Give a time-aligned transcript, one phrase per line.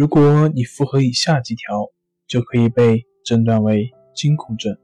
[0.00, 1.90] 如果你符合以下几条，
[2.26, 4.78] 就可以被诊断为惊恐症：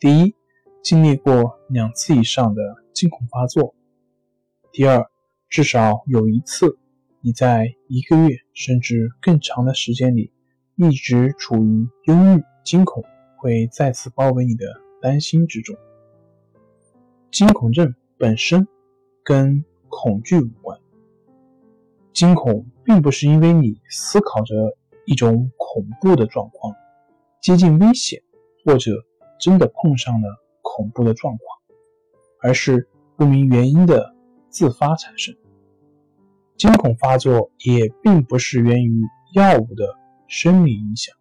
[0.00, 0.34] 第一，
[0.82, 2.60] 经历过两次以上的
[2.92, 3.72] 惊恐发作；
[4.72, 5.08] 第二，
[5.48, 6.76] 至少有一次
[7.20, 10.32] 你在一个月甚至更长的时间里
[10.74, 13.04] 一直处于忧郁、惊恐
[13.38, 14.66] 会再次包围你的
[15.00, 15.76] 担心之中。
[17.30, 18.66] 惊恐症本身
[19.22, 20.65] 跟恐惧无关，
[22.16, 24.54] 惊恐并不是因为你思考着
[25.04, 26.74] 一种恐怖的状况，
[27.42, 28.22] 接近危险，
[28.64, 29.04] 或者
[29.38, 31.60] 真的碰上了恐怖的状况，
[32.40, 34.14] 而是不明原因的
[34.48, 35.36] 自发产生。
[36.56, 39.02] 惊恐发作也并不是源于
[39.34, 39.94] 药物的
[40.26, 41.14] 生理影响，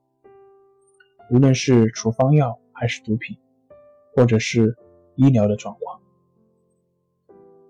[1.29, 3.38] 无论是处方药还是毒品，
[4.16, 4.77] 或者是
[5.16, 5.99] 医疗的状况。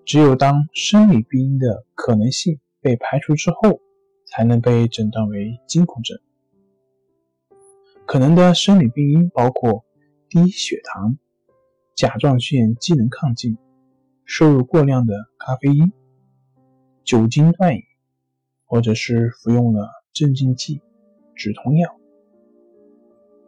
[0.06, 3.82] 只有当生理病因的可能性被排除之后，
[4.28, 6.20] 才能被诊断为惊恐症。
[8.06, 9.84] 可能的生理病因包括
[10.30, 11.18] 低血糖、
[11.96, 13.58] 甲状腺机能亢进、
[14.24, 15.92] 摄入过量的咖啡因、
[17.04, 17.82] 酒精断饮，
[18.68, 20.80] 或者是服用了镇静剂、
[21.34, 21.90] 止痛药。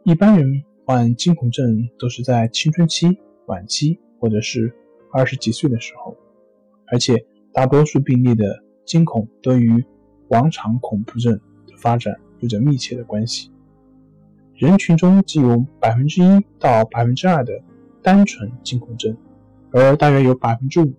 [0.02, 4.74] 一般人患惊恐症都是在青春期、晚期，或者是
[5.12, 6.16] 二十几岁的时候。
[6.88, 9.84] 而且，大多数病例的惊恐都与
[10.28, 11.34] 广场恐怖症
[11.66, 13.52] 的发展有着密切的关系。
[14.54, 16.26] 人群中既有百分之一
[16.58, 17.52] 到百分之二的
[18.02, 19.14] 单纯惊恐症，
[19.72, 20.94] 而大约有百分之五，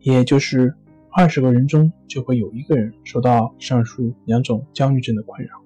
[0.00, 0.74] 也就是
[1.10, 5.63] 二十个人中就会有一个人受到上述两种焦虑症的困扰。